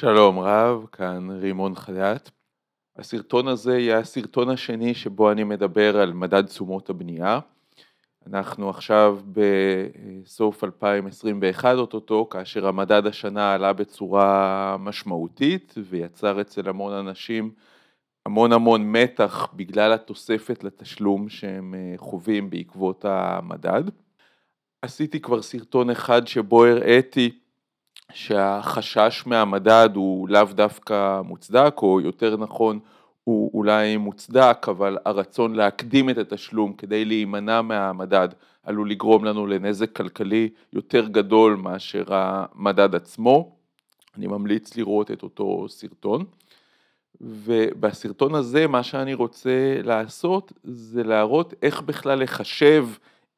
[0.00, 2.28] שלום רב, כאן רימון חייט.
[2.96, 7.40] הסרטון הזה יהיה הסרטון השני שבו אני מדבר על מדד תשומות הבנייה.
[8.26, 17.50] אנחנו עכשיו בסוף 2021 אוטוטו, כאשר המדד השנה עלה בצורה משמעותית ויצר אצל המון אנשים
[18.26, 23.84] המון המון מתח בגלל התוספת לתשלום שהם חווים בעקבות המדד.
[24.82, 27.40] עשיתי כבר סרטון אחד שבו הראיתי
[28.14, 32.78] שהחשש מהמדד הוא לאו דווקא מוצדק, או יותר נכון
[33.24, 38.28] הוא אולי מוצדק, אבל הרצון להקדים את התשלום כדי להימנע מהמדד
[38.64, 43.56] עלול לגרום לנו לנזק כלכלי יותר גדול מאשר המדד עצמו.
[44.16, 46.24] אני ממליץ לראות את אותו סרטון.
[47.20, 52.86] ובסרטון הזה מה שאני רוצה לעשות זה להראות איך בכלל לחשב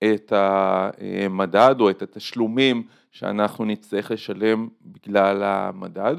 [0.05, 6.16] את המדד או את התשלומים שאנחנו נצטרך לשלם בגלל המדד.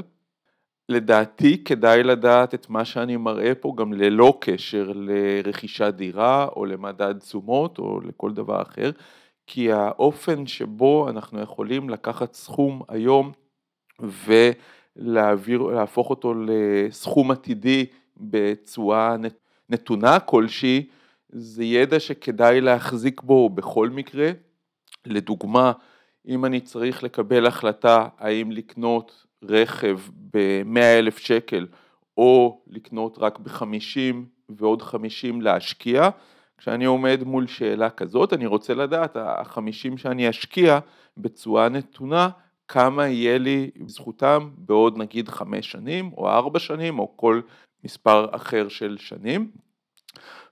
[0.90, 7.20] לדעתי כדאי לדעת את מה שאני מראה פה גם ללא קשר לרכישת דירה או למדד
[7.20, 8.92] תשומות או לכל דבר אחר,
[9.48, 13.32] כי האופן שבו אנחנו יכולים לקחת סכום היום
[14.96, 17.86] ולהפוך אותו לסכום עתידי
[18.18, 19.16] בצורה
[19.70, 20.88] נתונה כלשהי,
[21.30, 24.32] זה ידע שכדאי להחזיק בו בכל מקרה.
[25.06, 25.72] לדוגמה,
[26.28, 30.00] אם אני צריך לקבל החלטה האם לקנות רכב
[30.34, 31.68] ב-100 אלף שקל
[32.18, 34.16] או לקנות רק ב-50
[34.50, 36.10] ועוד 50 להשקיע,
[36.58, 40.80] כשאני עומד מול שאלה כזאת אני רוצה לדעת, ה-50 שאני אשקיע
[41.18, 42.30] בצורה נתונה,
[42.68, 47.42] כמה יהיה לי זכותם בעוד נגיד 5 שנים או 4 שנים או כל
[47.84, 49.52] מספר אחר של שנים.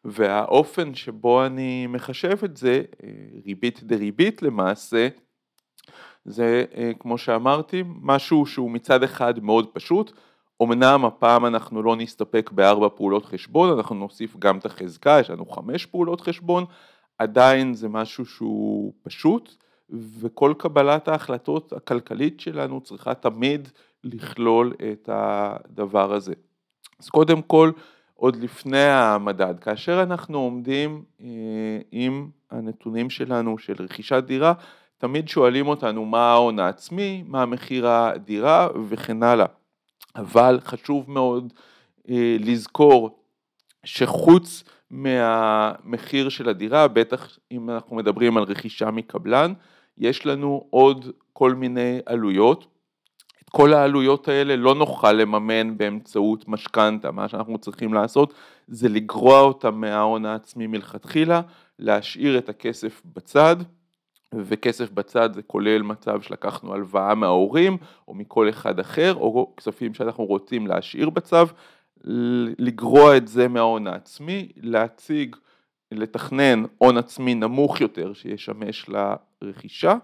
[0.06, 2.82] והאופן שבו אני מחשב את זה,
[3.46, 5.08] ריבית דריבית למעשה,
[6.26, 6.66] זה
[7.00, 10.12] כמו שאמרתי, משהו שהוא מצד אחד מאוד פשוט,
[10.64, 15.46] אמנם הפעם אנחנו לא נסתפק בארבע פעולות חשבון, אנחנו נוסיף גם את החזקה, יש לנו
[15.46, 16.66] חמש פעולות חשבון,
[17.18, 19.56] עדיין זה משהו שהוא פשוט,
[19.90, 23.68] וכל קבלת ההחלטות הכלכלית שלנו צריכה תמיד
[24.04, 26.34] לכלול את הדבר הזה.
[27.00, 27.72] אז קודם כל,
[28.16, 31.04] עוד לפני המדד, כאשר אנחנו עומדים
[31.92, 34.54] עם הנתונים שלנו של רכישת דירה,
[35.01, 39.45] תמיד שואלים אותנו מה ההון העצמי, מה מחיר הדירה וכן הלאה,
[40.16, 41.53] אבל חשוב מאוד
[42.39, 43.19] לזכור
[43.84, 49.53] שחוץ מהמחיר של הדירה, בטח אם אנחנו מדברים על רכישה מקבלן,
[49.97, 52.68] יש לנו עוד כל מיני עלויות,
[53.44, 58.33] את כל העלויות האלה לא נוכל לממן באמצעות משכנתה, מה שאנחנו צריכים לעשות
[58.68, 61.41] זה לגרוע אותם מההון העצמי מלכתחילה,
[61.79, 63.56] להשאיר את הכסף בצד
[64.36, 67.78] וכסף בצד זה כולל מצב שלקחנו הלוואה מההורים
[68.08, 71.46] או מכל אחד אחר או כספים שאנחנו רוצים להשאיר בצו,
[72.59, 75.36] לגרוע את זה מההון העצמי, להציג,
[75.92, 78.90] לתכנן הון עצמי נמוך יותר שישמש
[79.42, 79.96] לרכישה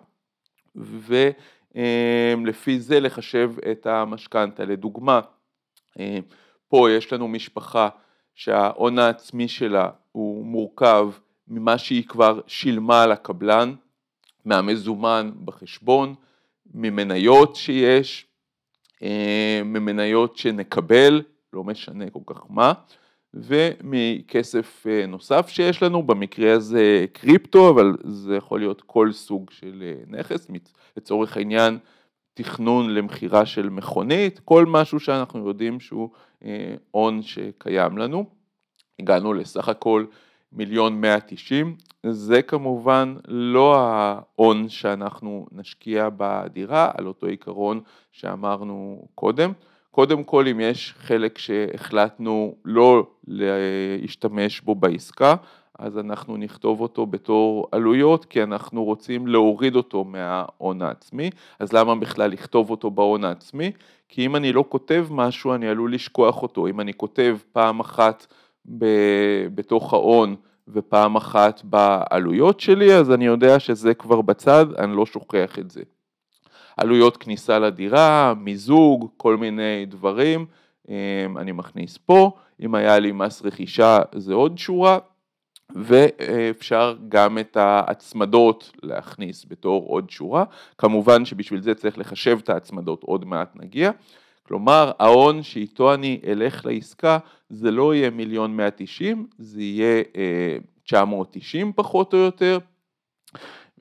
[1.76, 4.66] ולפי זה לחשב את המשכנתה.
[4.66, 5.20] לדוגמה,
[6.68, 7.90] פה יש לנו משפחה
[8.36, 11.10] שההון העצמי שלה הוא מורכב
[11.48, 13.74] ממה שהיא כבר שילמה לקבלן
[14.48, 16.16] מהמזומן בחשבון,
[16.74, 18.26] ממניות שיש,
[19.04, 21.22] אה, ממניות שנקבל,
[21.54, 22.74] לא משנה כל כך מה,
[23.34, 29.84] ומכסף אה, נוסף שיש לנו, במקרה הזה קריפטו, אבל זה יכול להיות כל סוג של
[29.84, 30.48] אה, נכס,
[30.98, 31.78] לצורך העניין
[32.34, 36.10] תכנון למכירה של מכונית, כל משהו שאנחנו יודעים שהוא
[36.92, 38.26] הון שקיים לנו.
[39.00, 40.06] הגענו לסך הכל
[40.52, 41.76] מיליון מאה תשעים,
[42.12, 47.82] זה כמובן לא ההון שאנחנו נשקיע בדירה על אותו עיקרון
[48.12, 49.52] שאמרנו קודם.
[49.92, 55.36] קודם כל אם יש חלק שהחלטנו לא להשתמש בו בעסקה,
[55.80, 61.30] אז אנחנו נכתוב אותו בתור עלויות כי אנחנו רוצים להוריד אותו מההון העצמי,
[61.60, 63.72] אז למה בכלל לכתוב אותו בהון העצמי?
[64.10, 68.28] כי אם אני לא כותב משהו אני עלול לשכוח אותו, אם אני כותב פעם אחת
[69.56, 70.36] בתוך ההון
[70.68, 75.82] ופעם אחת בעלויות שלי, אז אני יודע שזה כבר בצד, אני לא שוכח את זה.
[76.78, 80.46] עלויות כניסה לדירה, מיזוג, כל מיני דברים,
[80.90, 82.32] אמ, אני מכניס פה,
[82.62, 84.98] אם היה לי מס רכישה זה עוד שורה,
[85.76, 90.44] ואפשר גם את ההצמדות להכניס בתור עוד שורה,
[90.78, 93.92] כמובן שבשביל זה צריך לחשב את ההצמדות, עוד מעט נגיע.
[94.48, 97.18] כלומר ההון שאיתו אני אלך לעסקה
[97.50, 102.60] זה לא יהיה מיליון מאה תשעים, זה יהיה אה, תשע מאות תשעים פחות או יותר,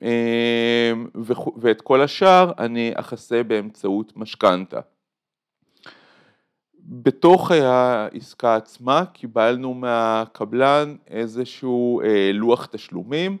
[0.03, 0.91] אה,
[1.57, 4.79] ואת כל השאר אני אכסה באמצעות משכנתה.
[6.79, 13.37] בתוך העסקה עצמה קיבלנו מהקבלן איזשהו אה, לוח תשלומים,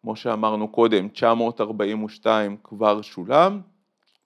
[0.00, 3.60] כמו שאמרנו קודם, 942 כבר שולם,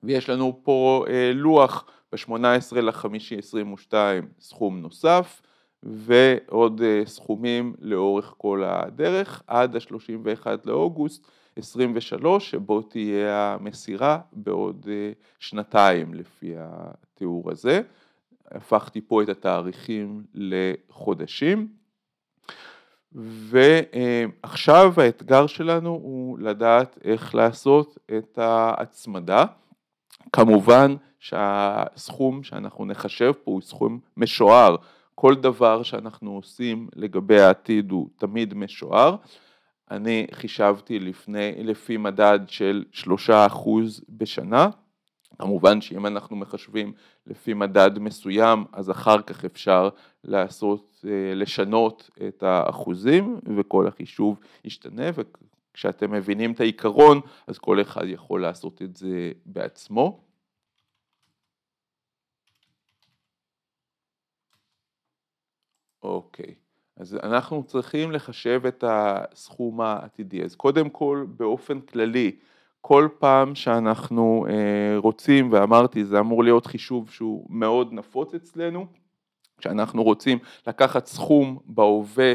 [0.02, 1.84] ויש לנו פה אה, לוח
[2.14, 5.42] ב-18 לחמישי 22 סכום נוסף,
[5.82, 11.26] ועוד אה, סכומים לאורך כל הדרך עד ה-31 לאוגוסט
[11.56, 17.80] 23 שבו תהיה המסירה בעוד אה, שנתיים לפי התיאור הזה.
[18.50, 21.68] הפכתי פה את התאריכים לחודשים.
[23.12, 29.44] ועכשיו האתגר שלנו הוא לדעת איך לעשות את ההצמדה.
[30.32, 34.76] כמובן שהסכום שאנחנו נחשב פה הוא סכום משוער,
[35.14, 39.16] כל דבר שאנחנו עושים לגבי העתיד הוא תמיד משוער.
[39.90, 44.68] אני חישבתי לפני, לפי מדד של שלושה אחוז בשנה,
[45.38, 46.92] כמובן שאם אנחנו מחשבים
[47.26, 49.88] לפי מדד מסוים אז אחר כך אפשר
[50.24, 55.10] לעשות, אה, לשנות את האחוזים וכל החישוב ישתנה
[55.74, 60.20] וכשאתם מבינים את העיקרון אז כל אחד יכול לעשות את זה בעצמו.
[66.02, 66.54] אוקיי,
[66.96, 70.42] אז אנחנו צריכים לחשב את הסכום העתידי.
[70.42, 72.36] אז קודם כל, באופן כללי,
[72.80, 78.86] כל פעם שאנחנו אה, רוצים, ואמרתי, זה אמור להיות חישוב שהוא מאוד נפוץ אצלנו,
[79.58, 82.32] כשאנחנו רוצים לקחת סכום בהווה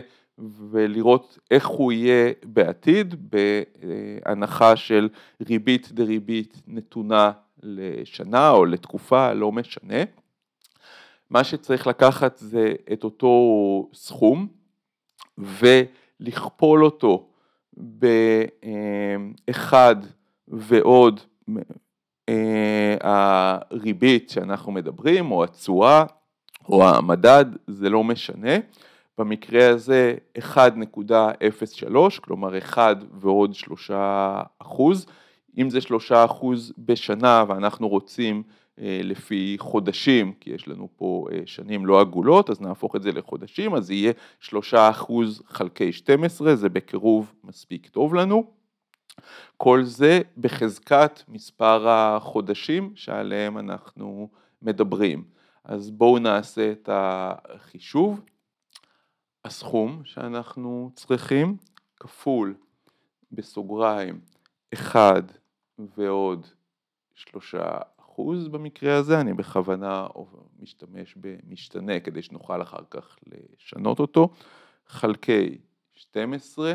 [0.71, 5.09] ולראות איך הוא יהיה בעתיד, בהנחה של
[5.47, 7.31] ריבית דריבית נתונה
[7.63, 10.03] לשנה או לתקופה, לא משנה.
[11.29, 14.47] מה שצריך לקחת זה את אותו סכום
[15.37, 17.29] ולכפול אותו
[19.47, 19.95] באחד
[20.47, 21.19] ועוד
[22.29, 26.03] אה, הריבית שאנחנו מדברים או התשואה
[26.69, 28.55] או המדד, זה לא משנה.
[29.19, 33.91] במקרה הזה 1.03, כלומר 1 ועוד 3
[34.59, 35.05] אחוז.
[35.57, 38.43] אם זה 3 אחוז בשנה ואנחנו רוצים
[38.79, 43.11] אה, לפי חודשים, כי יש לנו פה אה, שנים לא עגולות, אז נהפוך את זה
[43.11, 48.43] לחודשים, אז יהיה שלושה אחוז חלקי 12, זה בקירוב מספיק טוב לנו.
[49.57, 54.29] כל זה בחזקת מספר החודשים שעליהם אנחנו
[54.61, 55.23] מדברים.
[55.63, 58.21] אז בואו נעשה את החישוב.
[59.45, 61.57] הסכום שאנחנו צריכים
[61.99, 62.55] כפול
[63.31, 64.19] בסוגריים
[64.73, 65.23] 1
[65.79, 66.45] ועוד
[67.13, 70.07] שלושה אחוז במקרה הזה, אני בכוונה
[70.59, 73.15] משתמש במשתנה כדי שנוכל אחר כך
[73.57, 74.29] לשנות אותו,
[74.87, 75.57] חלקי
[75.93, 76.73] 12,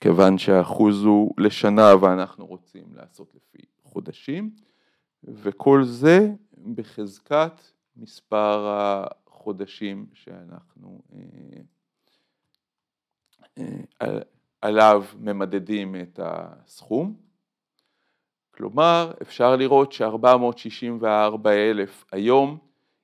[0.00, 4.50] כיוון שהאחוז הוא לשנה ואנחנו רוצים לעשות לפי חודשים,
[5.24, 6.30] וכל זה
[6.74, 7.60] בחזקת
[7.96, 8.68] מספר
[9.46, 11.02] החודשים שאנחנו
[13.58, 13.64] אה,
[14.02, 14.18] אה,
[14.60, 17.16] עליו ממדדים את הסכום.
[18.50, 22.58] כלומר, אפשר לראות ש-464 אלף היום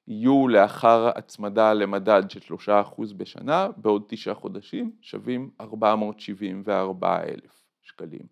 [0.06, 8.26] יהיו לאחר הצמדה למדד של 3% בשנה, בעוד תשעה חודשים שווים 474 אלף שקלים.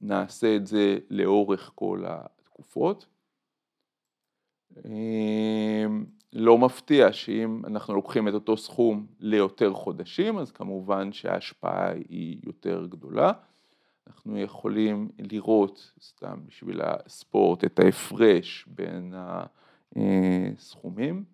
[0.00, 3.06] נעשה את זה לאורך כל התקופות.
[6.32, 12.86] לא מפתיע שאם אנחנו לוקחים את אותו סכום ליותר חודשים, אז כמובן שההשפעה היא יותר
[12.86, 13.32] גדולה.
[14.06, 19.14] אנחנו יכולים לראות, סתם בשביל הספורט, את ההפרש בין
[19.96, 21.24] הסכומים.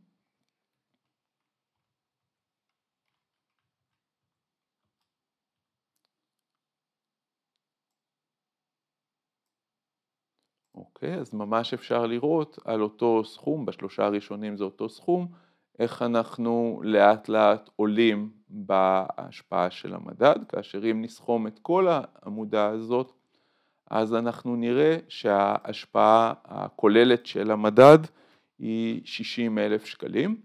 [10.77, 15.29] אוקיי, אז ממש אפשר לראות על אותו סכום, בשלושה הראשונים זה אותו סכום,
[15.79, 23.13] איך אנחנו לאט לאט עולים בהשפעה של המדד, כאשר אם נסכום את כל העמודה הזאת,
[23.91, 27.99] אז אנחנו נראה שההשפעה הכוללת של המדד
[28.59, 30.41] היא 60 אלף שקלים.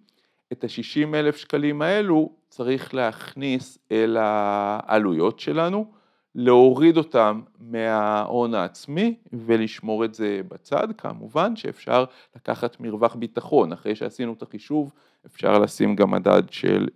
[0.52, 5.92] את ה-60 אלף שקלים האלו צריך להכניס אל העלויות שלנו,
[6.36, 14.34] להוריד אותם מההון העצמי ולשמור את זה בצד, כמובן שאפשר לקחת מרווח ביטחון, אחרי שעשינו
[14.34, 14.94] את החישוב
[15.26, 16.88] אפשר לשים גם מדד של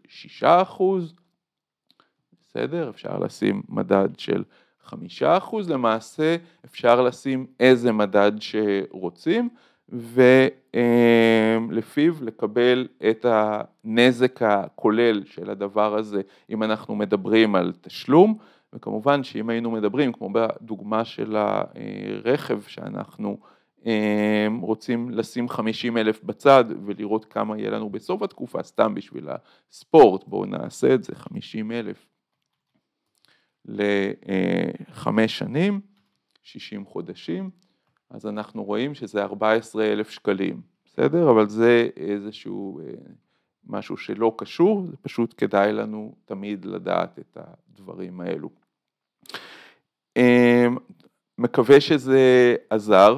[0.42, 0.46] 6%,
[2.42, 2.90] בסדר?
[2.90, 4.44] אפשר לשים מדד של
[4.88, 4.94] 5%,
[5.70, 9.50] למעשה אפשר לשים איזה מדד שרוצים
[10.74, 18.38] ולפיו לקבל את הנזק הכולל של הדבר הזה אם אנחנו מדברים על תשלום
[18.76, 23.38] וכמובן שאם היינו מדברים כמו בדוגמה של הרכב שאנחנו
[24.62, 30.46] רוצים לשים 50 אלף בצד ולראות כמה יהיה לנו בסוף התקופה, סתם בשביל הספורט, בואו
[30.46, 32.08] נעשה את זה, 50 אלף
[33.66, 35.82] לחמש שנים,
[36.42, 37.50] 60 חודשים,
[38.10, 41.32] אז אנחנו רואים שזה 14 אלף שקלים, בסדר?
[41.32, 42.80] אבל זה איזשהו
[43.68, 48.65] משהו שלא קשור, זה פשוט כדאי לנו תמיד לדעת את הדברים האלו.
[51.38, 53.18] מקווה שזה עזר.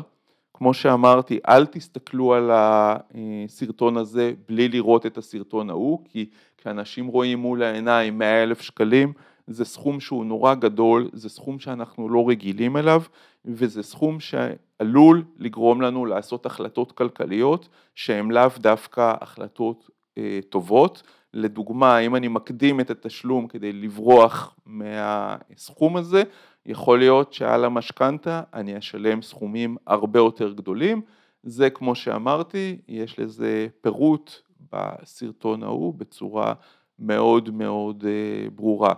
[0.53, 7.39] כמו שאמרתי, אל תסתכלו על הסרטון הזה בלי לראות את הסרטון ההוא, כי כשאנשים רואים
[7.39, 9.13] מול העיניים 100 אלף שקלים,
[9.47, 13.01] זה סכום שהוא נורא גדול, זה סכום שאנחנו לא רגילים אליו,
[13.45, 21.03] וזה סכום שעלול לגרום לנו לעשות החלטות כלכליות שהן לאו דווקא החלטות אה, טובות.
[21.33, 26.23] לדוגמה, אם אני מקדים את התשלום כדי לברוח מהסכום הזה,
[26.67, 31.01] יכול להיות שעל המשכנתה אני אשלם סכומים הרבה יותר גדולים,
[31.43, 34.31] זה כמו שאמרתי, יש לזה פירוט
[34.71, 36.53] בסרטון ההוא בצורה
[36.99, 38.93] מאוד מאוד אה, ברורה.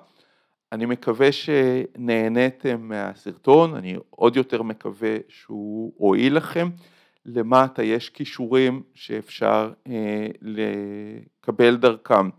[0.72, 6.70] אני מקווה שנהניתם מהסרטון, אני עוד יותר מקווה שהוא הועיל לכם.
[7.26, 12.30] למטה יש כישורים שאפשר אה, לקבל דרכם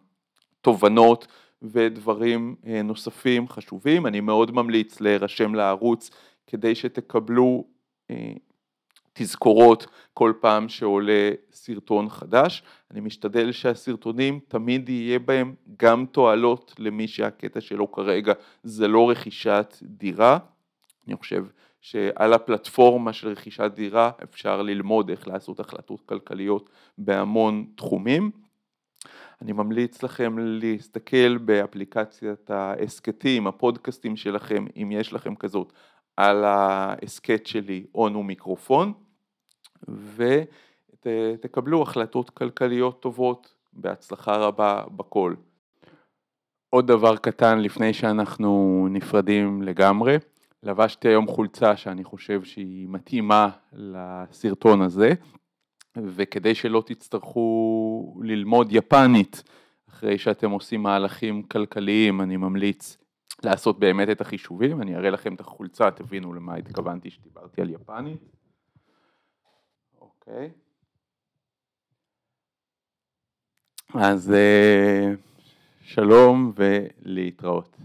[0.60, 1.26] תובנות
[1.62, 4.07] ודברים אה, נוספים חשובים.
[4.07, 6.11] אני מאוד ממליץ להירשם לערוץ
[6.47, 7.64] כדי שתקבלו
[8.11, 8.33] אה,
[9.12, 12.62] תזכורות כל פעם שעולה סרטון חדש.
[12.90, 19.76] אני משתדל שהסרטונים תמיד יהיה בהם גם תועלות למי שהקטע שלו כרגע זה לא רכישת
[19.83, 20.38] דירה.
[21.09, 21.45] אני חושב
[21.81, 28.31] שעל הפלטפורמה של רכישת דירה אפשר ללמוד איך לעשות החלטות כלכליות בהמון תחומים.
[29.42, 35.73] אני ממליץ לכם להסתכל באפליקציית ההסכתים, הפודקאסטים שלכם, אם יש לכם כזאת,
[36.16, 38.92] על ההסכת שלי און ומיקרופון,
[41.02, 45.35] ותקבלו החלטות כלכליות טובות, בהצלחה רבה בכל.
[46.70, 50.16] עוד דבר קטן לפני שאנחנו נפרדים לגמרי,
[50.62, 55.12] לבשתי היום חולצה שאני חושב שהיא מתאימה לסרטון הזה,
[55.97, 57.40] וכדי שלא תצטרכו
[58.23, 59.42] ללמוד יפנית
[59.88, 62.97] אחרי שאתם עושים מהלכים כלכליים, אני ממליץ
[63.45, 68.21] לעשות באמת את החישובים, אני אראה לכם את החולצה, תבינו למה התכוונתי שדיברתי על יפנית.
[70.00, 70.50] אוקיי.
[73.95, 75.12] אז אה,
[75.80, 77.76] שלום ולהתראות.